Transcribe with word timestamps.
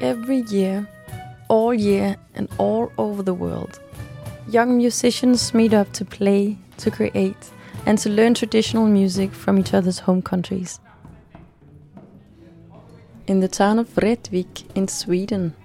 Every 0.00 0.42
year, 0.42 0.88
all 1.48 1.74
year, 1.74 2.16
and 2.36 2.48
all 2.56 2.92
over 2.98 3.20
the 3.20 3.34
world, 3.34 3.80
young 4.48 4.76
musicians 4.76 5.52
meet 5.52 5.74
up 5.74 5.92
to 5.94 6.04
play, 6.04 6.56
to 6.76 6.90
create, 6.92 7.50
and 7.84 7.98
to 7.98 8.08
learn 8.08 8.34
traditional 8.34 8.86
music 8.86 9.32
from 9.32 9.58
each 9.58 9.74
other's 9.74 9.98
home 9.98 10.22
countries. 10.22 10.78
In 13.26 13.40
the 13.40 13.48
town 13.48 13.80
of 13.80 13.88
Rättvik 13.96 14.70
in 14.76 14.86
Sweden, 14.86 15.56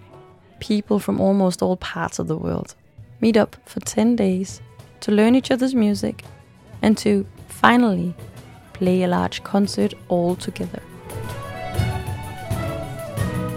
people 0.59 0.97
from 0.97 1.21
almost 1.21 1.61
all 1.61 1.77
parts 1.77 2.17
of 2.17 2.27
the 2.27 2.37
world 2.37 2.73
meet 3.21 3.37
up 3.37 3.55
for 3.65 3.81
10 3.81 4.15
days 4.15 4.61
to 5.01 5.11
learn 5.11 5.35
each 5.35 5.51
other's 5.51 5.75
music 5.75 6.23
and 6.81 6.97
to 6.97 7.25
finally 7.49 8.15
play 8.73 9.03
a 9.03 9.07
large 9.07 9.43
concert 9.43 9.93
all 10.07 10.35
together. 10.35 10.81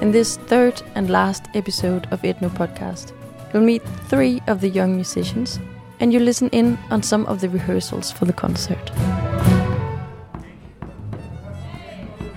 In 0.07 0.13
this 0.13 0.37
third 0.37 0.81
and 0.95 1.11
last 1.11 1.47
episode 1.55 2.07
of 2.13 2.23
Ethno 2.23 2.49
Podcast, 2.49 3.13
you'll 3.53 3.65
meet 3.65 3.83
three 4.09 4.41
of 4.47 4.61
the 4.61 4.69
young 4.69 4.95
musicians 4.95 5.59
and 5.99 6.13
you 6.13 6.21
listen 6.21 6.49
in 6.51 6.79
on 6.91 7.03
some 7.03 7.27
of 7.27 7.41
the 7.41 7.49
rehearsals 7.49 8.13
for 8.13 8.25
the 8.25 8.33
concert. 8.33 8.93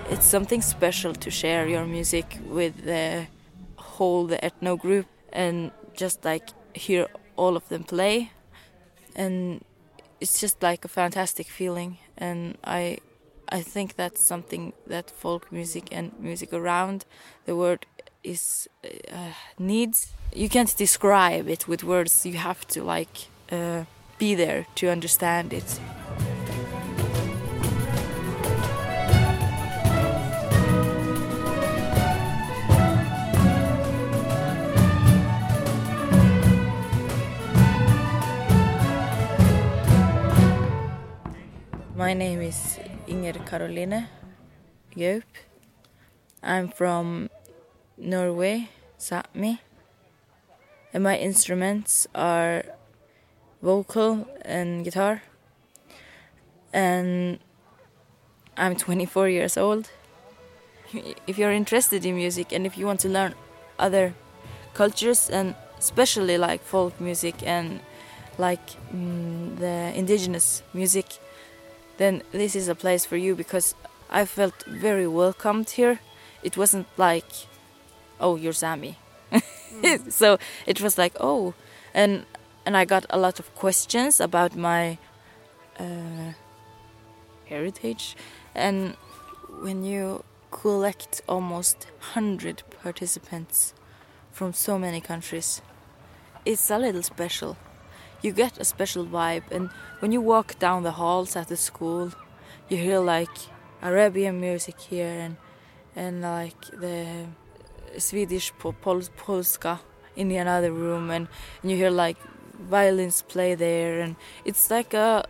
It's 0.10 0.26
something 0.26 0.64
special 0.64 1.14
to 1.14 1.30
share 1.30 1.68
your 1.68 1.86
music 1.86 2.40
with 2.48 2.86
the 2.86 3.28
whole 3.76 4.26
the 4.26 4.38
ethno 4.38 4.76
group 4.76 5.06
and 5.32 5.70
just 5.96 6.26
like 6.26 6.50
hear 6.74 7.06
all 7.36 7.56
of 7.56 7.70
them 7.70 7.84
play 7.84 8.32
and 9.16 9.64
it's 10.20 10.42
just 10.42 10.64
like 10.64 10.86
a 10.86 10.88
fantastic 10.88 11.46
feeling 11.46 12.00
and 12.18 12.58
I 12.64 12.98
I 13.52 13.62
think 13.62 13.96
that's 13.96 14.22
something 14.22 14.74
that 14.86 15.10
folk 15.10 15.52
music 15.52 15.88
and 15.92 16.12
music 16.20 16.54
around 16.54 17.06
the 17.46 17.56
world 17.56 17.86
is 18.24 18.68
uh, 18.84 19.34
needs. 19.58 20.14
You 20.34 20.50
can't 20.50 20.76
describe 20.78 21.48
it 21.50 21.68
with 21.68 21.84
words. 21.84 22.26
You 22.26 22.38
have 22.38 22.68
to 22.68 22.84
like 22.84 23.28
uh, 23.52 23.86
be 24.20 24.36
there 24.36 24.68
to 24.76 24.90
understand 24.90 25.52
it. 25.52 25.80
My 41.96 42.14
name 42.14 42.42
is 42.42 42.80
Inger 43.10 43.40
Caroline 43.46 44.08
Gaup. 44.96 45.24
I'm 46.44 46.70
from 46.70 47.30
Norway, 47.98 48.70
Sápmi. 49.00 49.60
And 50.94 51.04
my 51.04 51.18
instruments 51.18 52.08
are 52.14 52.64
vocal 53.64 54.28
and 54.44 54.86
guitar. 54.86 55.24
And 56.72 57.40
I'm 58.56 58.76
24 58.76 59.28
years 59.30 59.58
old. 59.58 59.90
If 61.26 61.38
you're 61.38 61.52
interested 61.52 62.06
in 62.06 62.16
music 62.16 62.52
and 62.52 62.66
if 62.66 62.78
you 62.78 62.86
want 62.86 63.00
to 63.02 63.10
learn 63.10 63.34
other 63.80 64.14
cultures 64.76 65.30
and 65.30 65.56
especially 65.80 66.38
like 66.38 66.62
folk 66.62 67.00
music 67.02 67.42
and 67.42 67.80
like 68.38 68.70
mm, 68.94 69.58
the 69.58 69.92
indigenous 69.98 70.62
music, 70.74 71.20
then 72.00 72.24
this 72.32 72.56
is 72.56 72.70
a 72.70 72.76
place 72.76 73.06
for 73.06 73.18
you 73.18 73.36
because 73.36 73.76
I 74.10 74.26
felt 74.26 74.64
very 74.66 75.06
welcomed 75.06 75.70
here. 75.72 76.00
It 76.42 76.56
wasn't 76.56 76.88
like, 76.98 77.26
oh, 78.22 78.38
you're 78.38 78.54
Sami. 78.54 78.98
Mm. 79.32 80.12
so 80.12 80.40
it 80.66 80.82
was 80.82 80.98
like, 80.98 81.14
oh, 81.20 81.54
and 81.94 82.26
and 82.66 82.78
I 82.78 82.86
got 82.86 83.06
a 83.10 83.18
lot 83.18 83.40
of 83.40 83.54
questions 83.54 84.20
about 84.20 84.56
my 84.56 84.98
uh, 85.78 86.34
heritage, 87.46 88.16
and 88.56 88.96
when 89.62 89.84
you 89.84 90.24
collect 90.52 91.22
almost 91.28 91.88
hundred 92.14 92.64
participants 92.82 93.74
from 94.32 94.54
so 94.54 94.80
many 94.80 95.02
countries, 95.02 95.62
it's 96.46 96.72
a 96.72 96.78
little 96.78 97.04
special 97.04 97.58
you 98.22 98.32
get 98.32 98.58
a 98.58 98.66
special 98.66 99.06
vibe 99.06 99.44
and 99.52 99.70
when 100.00 100.12
you 100.12 100.22
walk 100.22 100.58
down 100.60 100.84
the 100.84 100.92
halls 100.92 101.36
at 101.36 101.48
the 101.48 101.58
school 101.58 102.12
you 102.68 102.78
hear 102.78 103.00
like 103.00 103.38
arabian 103.82 104.40
music 104.40 104.80
here 104.80 105.20
and 105.26 105.38
and 105.96 106.22
like 106.22 106.62
the 106.72 107.26
swedish 107.98 108.52
pol 108.60 108.74
polska 109.18 109.80
in 110.16 110.32
another 110.32 110.72
room 110.72 111.10
and, 111.10 111.28
and 111.62 111.72
you 111.72 111.78
hear 111.78 111.90
like 111.90 112.18
violins 112.60 113.22
play 113.22 113.56
there 113.56 114.02
and 114.02 114.16
it's 114.44 114.70
like 114.70 114.94
a 114.94 115.26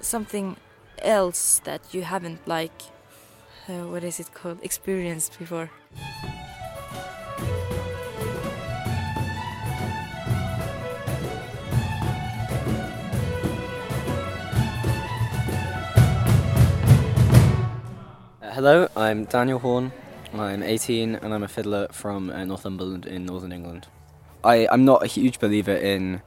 something 0.00 0.56
else 0.98 1.60
that 1.64 1.94
you 1.94 2.02
haven't 2.02 2.46
like 2.46 2.82
uh, 3.68 3.86
what 3.88 4.04
is 4.04 4.20
it 4.20 4.32
called? 4.34 4.58
Experienced 4.62 5.38
before 5.38 5.70
hello, 18.54 18.86
I'm 18.96 19.24
Daniel 19.24 19.58
Horn. 19.58 19.90
I'm 20.32 20.62
18 20.62 21.16
and 21.16 21.34
I'm 21.34 21.42
a 21.42 21.48
fiddler 21.48 21.88
from 21.90 22.30
uh, 22.30 22.44
Northumberland 22.44 23.04
in 23.04 23.26
northern 23.26 23.50
England. 23.50 23.88
I, 24.44 24.68
I'm 24.70 24.84
not 24.84 25.02
a 25.02 25.08
huge 25.08 25.40
believer 25.40 25.74
in 25.74 26.22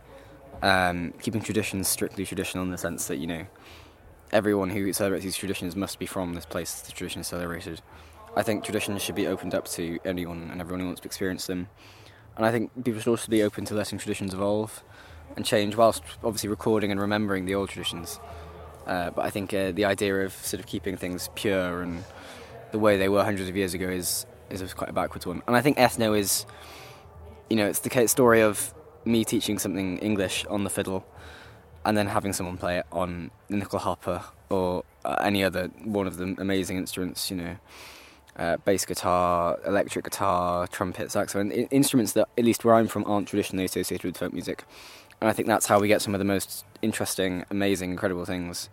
um, 0.61 1.13
keeping 1.21 1.39
traditions 1.39 1.87
strictly 1.87 2.25
traditional 2.25 2.65
in 2.65 2.71
the 2.71 2.77
sense 2.77 3.07
that, 3.07 3.15
you 3.15 3.27
know, 3.27 3.45
everyone 4.33 4.71
who 4.71 4.91
celebrates 4.91 5.23
these 5.23 5.37
traditions 5.37 5.77
must 5.77 5.99
be 5.99 6.05
from 6.05 6.33
this 6.33 6.45
place 6.45 6.81
the 6.81 6.91
tradition 6.91 7.21
is 7.21 7.27
celebrated. 7.27 7.81
I 8.35 8.43
think 8.43 8.65
traditions 8.65 9.01
should 9.01 9.15
be 9.15 9.25
opened 9.25 9.55
up 9.55 9.65
to 9.69 9.97
anyone 10.03 10.49
and 10.51 10.59
everyone 10.59 10.81
who 10.81 10.87
wants 10.87 10.99
to 11.01 11.07
experience 11.07 11.47
them. 11.47 11.69
And 12.35 12.45
I 12.45 12.51
think 12.51 12.83
people 12.83 12.99
should 12.99 13.09
also 13.09 13.31
be 13.31 13.41
open 13.41 13.63
to 13.65 13.73
letting 13.73 13.99
traditions 13.99 14.33
evolve 14.33 14.83
and 15.37 15.45
change 15.45 15.77
whilst 15.77 16.03
obviously 16.25 16.49
recording 16.49 16.91
and 16.91 16.99
remembering 16.99 17.45
the 17.45 17.55
old 17.55 17.69
traditions. 17.69 18.19
Uh, 18.87 19.09
but 19.09 19.25
I 19.25 19.29
think 19.29 19.53
uh, 19.53 19.71
the 19.71 19.85
idea 19.85 20.15
of 20.25 20.31
sort 20.33 20.61
of 20.61 20.65
keeping 20.65 20.95
things 20.95 21.29
pure 21.35 21.81
and 21.81 22.03
the 22.71 22.79
way 22.79 22.97
they 22.97 23.09
were 23.09 23.23
hundreds 23.23 23.49
of 23.49 23.55
years 23.55 23.73
ago 23.73 23.89
is 23.89 24.25
is 24.49 24.73
quite 24.73 24.89
a 24.89 24.93
backwards 24.93 25.25
one. 25.27 25.43
And 25.45 25.57
I 25.57 25.61
think 25.61 25.77
ethno 25.77 26.17
is, 26.17 26.45
you 27.49 27.57
know, 27.57 27.67
it's 27.67 27.79
the 27.79 28.07
story 28.07 28.41
of 28.41 28.73
me 29.03 29.25
teaching 29.25 29.59
something 29.59 29.97
English 29.97 30.45
on 30.45 30.63
the 30.63 30.69
fiddle, 30.69 31.05
and 31.83 31.97
then 31.97 32.07
having 32.07 32.31
someone 32.31 32.57
play 32.57 32.77
it 32.77 32.85
on 32.91 33.31
the 33.49 33.57
nyckelharpa 33.57 34.23
or 34.49 34.83
uh, 35.03 35.17
any 35.21 35.43
other 35.43 35.67
one 35.83 36.07
of 36.07 36.15
the 36.17 36.35
amazing 36.37 36.77
instruments. 36.77 37.29
You 37.29 37.37
know. 37.37 37.57
Uh, 38.37 38.55
bass 38.57 38.85
guitar, 38.85 39.57
electric 39.65 40.05
guitar, 40.05 40.67
trumpet, 40.67 41.11
saxophone, 41.11 41.51
I- 41.51 41.67
instruments 41.71 42.11
that, 42.11 42.29
at 42.37 42.45
least 42.45 42.63
where 42.63 42.75
I'm 42.75 42.87
from, 42.87 43.03
aren't 43.05 43.27
traditionally 43.27 43.65
associated 43.65 44.05
with 44.05 44.15
folk 44.15 44.31
music. 44.31 44.63
And 45.19 45.29
I 45.29 45.33
think 45.33 45.47
that's 45.47 45.65
how 45.65 45.79
we 45.79 45.87
get 45.87 46.01
some 46.01 46.13
of 46.13 46.19
the 46.19 46.25
most 46.25 46.65
interesting, 46.81 47.43
amazing, 47.49 47.91
incredible 47.91 48.25
things, 48.25 48.69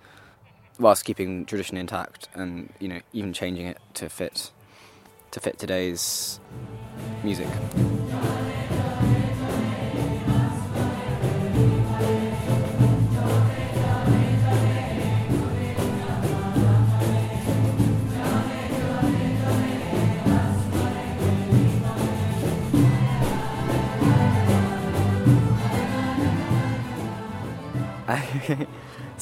whilst 0.79 1.05
keeping 1.05 1.47
tradition 1.47 1.77
intact 1.77 2.29
and 2.35 2.73
you 2.81 2.89
know 2.89 3.01
even 3.13 3.33
changing 3.33 3.67
it 3.67 3.79
to 3.95 4.09
fit 4.09 4.51
to 5.31 5.41
fit 5.41 5.59
today's 5.59 6.41
music. 7.23 7.49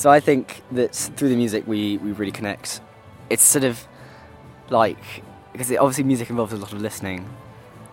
So 0.03 0.11
I 0.11 0.19
think 0.19 0.63
that 0.73 0.97
through 0.97 1.29
the 1.29 1.37
music 1.37 1.65
we, 1.65 1.97
we 1.99 2.11
really 2.11 2.33
connect. 2.33 2.81
It's 3.31 3.45
sort 3.45 3.63
of 3.63 3.87
like 4.69 4.99
because 5.53 5.71
obviously 5.71 6.03
music 6.03 6.29
involves 6.29 6.53
a 6.53 6.57
lot 6.57 6.73
of 6.73 6.81
listening, 6.81 7.25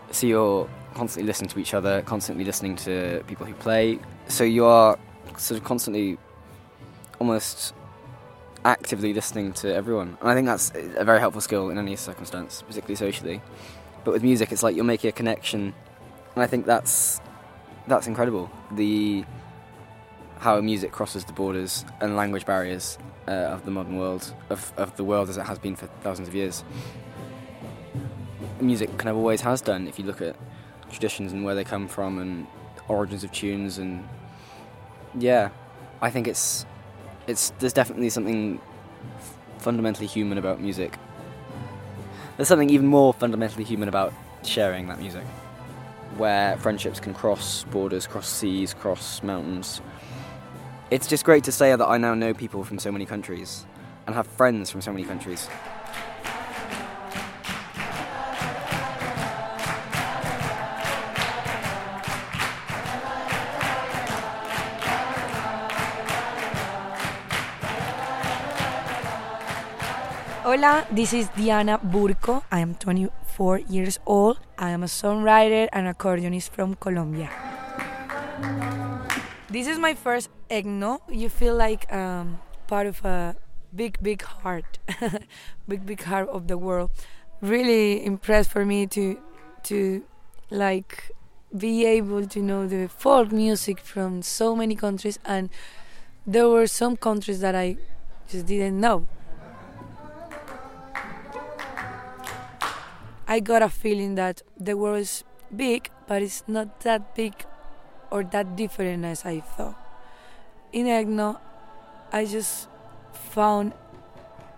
so 0.10 0.26
you're 0.26 0.68
constantly 0.96 1.28
listening 1.28 1.52
to 1.52 1.60
each 1.60 1.76
other, 1.76 2.02
constantly 2.02 2.44
listening 2.44 2.78
to 2.78 3.24
people 3.28 3.46
who 3.46 3.54
play. 3.54 4.00
So 4.28 4.44
you 4.44 4.66
are 4.66 4.98
sort 5.38 5.60
of 5.60 5.64
constantly, 5.64 6.18
almost 7.20 7.76
actively 8.66 9.14
listening 9.14 9.54
to 9.62 9.72
everyone. 9.72 10.18
And 10.20 10.32
I 10.32 10.34
think 10.34 10.48
that's 10.48 10.72
a 10.74 11.06
very 11.06 11.20
helpful 11.20 11.42
skill 11.42 11.70
in 11.70 11.78
any 11.78 11.96
circumstance, 11.96 12.64
particularly 12.64 12.96
socially. 12.96 13.40
But 14.04 14.14
with 14.14 14.24
music, 14.24 14.52
it's 14.52 14.64
like 14.64 14.76
you're 14.76 14.84
making 14.84 15.10
a 15.10 15.12
connection, 15.12 15.76
and 16.34 16.44
I 16.44 16.48
think 16.48 16.66
that's 16.66 17.22
that's 17.86 18.08
incredible. 18.08 18.50
The 18.72 19.26
how 20.40 20.60
music 20.62 20.92
crosses 20.92 21.26
the 21.26 21.34
borders 21.34 21.86
and 22.00 22.16
language 22.16 22.46
barriers 22.46 22.98
uh, 23.28 23.32
of 23.32 23.66
the 23.66 23.72
modern 23.72 23.98
world, 23.98 24.34
of, 24.50 24.74
of 24.78 24.96
the 24.96 25.04
world 25.04 25.30
as 25.30 25.38
it 25.38 25.46
has 25.46 25.60
been 25.60 25.76
for 25.76 25.88
thousands 26.02 26.28
of 26.28 26.36
years. 26.36 26.64
music 28.62 28.90
kind 28.98 29.10
of 29.10 29.18
always 29.18 29.42
has 29.42 29.62
done. 29.62 29.88
If 29.88 30.00
you 30.00 30.06
look 30.06 30.22
at 30.22 30.36
traditions 30.92 31.34
and 31.34 31.44
where 31.44 31.56
they 31.56 31.64
come 31.64 31.88
from 31.88 32.20
and 32.20 32.48
origins 32.88 33.24
of 33.24 33.32
tunes, 33.32 33.78
and 33.78 34.08
yeah, 35.18 35.50
I 36.02 36.10
think 36.10 36.28
it's 36.28 36.66
it's 37.28 37.52
there's 37.60 37.74
definitely 37.74 38.10
something 38.10 38.62
fundamentally 39.58 40.08
human 40.08 40.38
about 40.38 40.62
music. 40.62 40.98
There's 42.38 42.48
something 42.48 42.70
even 42.70 42.88
more 42.88 43.14
fundamentally 43.14 43.66
human 43.66 43.90
about 43.90 44.14
sharing 44.44 44.88
that 44.88 45.00
music, 45.00 45.26
where 46.16 46.56
friendships 46.58 47.02
can 47.02 47.14
cross 47.14 47.66
borders, 47.66 48.08
cross 48.08 48.30
seas, 48.30 48.74
cross 48.74 49.22
mountains. 49.22 49.82
It's 50.92 51.06
just 51.06 51.24
great 51.24 51.44
to 51.44 51.52
say 51.52 51.76
that 51.76 51.86
I 51.86 52.00
now 52.00 52.16
know 52.16 52.34
people 52.34 52.64
from 52.64 52.80
so 52.80 52.92
many 52.92 53.06
countries 53.06 53.64
and 54.08 54.16
have 54.16 54.26
friends 54.26 54.72
from 54.72 54.82
so 54.82 54.92
many 54.92 55.06
countries. 55.06 55.48
Hola, 70.42 70.88
this 70.90 71.14
is 71.14 71.30
Diana 71.38 71.78
Burco. 71.78 72.42
I 72.52 72.62
am 72.62 72.74
24 72.74 73.60
years 73.70 74.00
old. 74.08 74.40
I 74.58 74.72
am 74.72 74.82
a 74.82 74.88
songwriter 74.88 75.70
and 75.72 75.86
accordionist 75.86 76.50
from 76.50 76.74
Colombia. 76.74 77.30
This 79.52 79.66
is 79.66 79.80
my 79.80 79.96
first 79.96 80.30
Ethno. 80.52 81.00
You 81.10 81.28
feel 81.28 81.56
like 81.56 81.92
um, 81.92 82.40
part 82.68 82.86
of 82.86 83.04
a 83.04 83.36
big, 83.76 83.98
big 84.00 84.22
heart, 84.22 84.78
big, 85.68 85.88
big 85.88 86.04
heart 86.04 86.30
of 86.30 86.48
the 86.48 86.56
world. 86.56 86.92
Really 87.42 88.06
impressed 88.06 88.52
for 88.52 88.64
me 88.64 88.86
to, 88.86 89.20
to 89.64 90.06
like 90.52 91.10
be 91.58 91.84
able 91.84 92.28
to 92.28 92.42
know 92.44 92.68
the 92.68 92.88
folk 92.90 93.32
music 93.32 93.80
from 93.80 94.22
so 94.22 94.56
many 94.56 94.76
countries, 94.76 95.18
and 95.26 95.50
there 96.28 96.48
were 96.48 96.68
some 96.68 96.96
countries 96.96 97.40
that 97.40 97.56
I 97.56 97.78
just 98.30 98.46
didn't 98.46 98.80
know. 98.80 99.08
I 103.28 103.40
got 103.40 103.64
a 103.64 103.70
feeling 103.70 104.14
that 104.14 104.44
the 104.60 104.78
world 104.78 105.00
is 105.00 105.24
big, 105.56 105.90
but 106.06 106.22
it's 106.22 106.44
not 106.48 106.82
that 106.82 107.16
big 107.16 107.34
or 108.12 108.24
that 108.24 108.56
different 108.56 109.06
as 109.06 109.26
I 109.26 109.40
thought. 109.40 109.78
In 110.72 110.86
Ethno, 110.86 111.40
I 112.12 112.26
just 112.26 112.68
found 113.14 113.74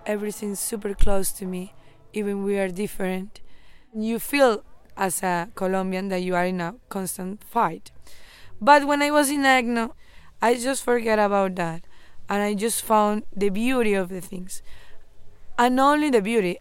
everything 0.06 0.56
super 0.56 0.94
close 0.94 1.32
to 1.34 1.46
me, 1.46 1.74
even 2.14 2.44
we 2.44 2.58
are 2.58 2.70
different. 2.70 3.42
You 3.94 4.20
feel 4.20 4.64
as 4.98 5.24
a 5.24 5.50
Colombian 5.56 6.10
that 6.10 6.22
you 6.22 6.36
are 6.36 6.46
in 6.46 6.62
a 6.62 6.76
constant 6.90 7.44
fight. 7.44 7.92
But 8.60 8.86
when 8.86 9.02
I 9.02 9.12
was 9.12 9.30
in 9.30 9.42
Ethno, 9.42 9.94
I 10.42 10.56
just 10.56 10.84
forget 10.84 11.20
about 11.20 11.56
that 11.56 11.84
and 12.30 12.42
I 12.42 12.54
just 12.54 12.82
found 12.82 13.24
the 13.36 13.50
beauty 13.50 13.94
of 13.94 14.10
the 14.10 14.22
things. 14.22 14.62
And 15.58 15.76
not 15.76 15.94
only 15.94 16.10
the 16.10 16.22
beauty, 16.22 16.60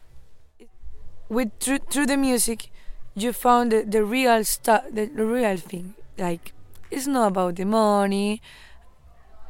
with 1.29 1.51
through, 1.61 1.79
through 1.91 2.07
the 2.07 2.17
music, 2.17 2.71
you 3.15 3.33
found 3.33 3.73
the, 3.73 3.83
the 3.83 4.05
real 4.05 4.45
stuff, 4.45 4.85
the, 4.91 5.07
the 5.07 5.25
real 5.25 5.57
thing. 5.57 5.95
Like, 6.19 6.53
it's 6.91 7.07
not 7.07 7.29
about 7.29 7.57
the 7.57 7.65
money, 7.65 8.43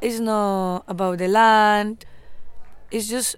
it's 0.01 0.19
not 0.19 0.83
about 0.87 1.17
the 1.17 1.27
land, 1.27 2.05
it's 2.91 3.07
just 3.07 3.35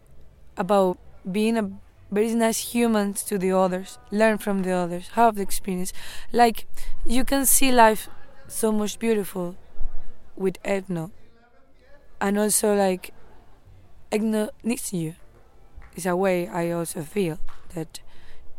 about 0.58 0.98
being 1.30 1.58
a 1.58 1.70
very 2.12 2.34
nice 2.36 2.60
human 2.74 3.14
to 3.14 3.38
the 3.38 3.52
others, 3.52 3.98
learn 4.12 4.38
from 4.38 4.62
the 4.64 4.72
others, 4.72 5.10
have 5.14 5.36
the 5.36 5.42
experience. 5.42 5.94
Like, 6.32 6.68
you 7.06 7.24
can 7.26 7.46
see 7.46 7.72
life 7.72 8.10
so 8.48 8.72
much 8.72 9.00
beautiful 9.00 9.56
with 10.36 10.62
Ethno. 10.64 11.12
And 12.22 12.38
also, 12.38 12.76
like, 12.76 13.14
Ethno 14.12 14.50
needs 14.64 14.94
you. 14.94 15.16
It's 15.96 16.06
a 16.06 16.16
way 16.16 16.48
I 16.48 16.72
also 16.72 17.02
feel 17.02 17.40
that 17.74 18.00